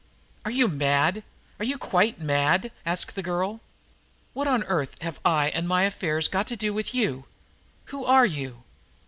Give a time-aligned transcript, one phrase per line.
[0.45, 1.23] "Are you mad
[1.59, 3.61] are you quite mad?" asked the girl.
[4.33, 7.25] "What on earth have I and my affairs got to do with you?
[7.93, 8.63] Who are you?"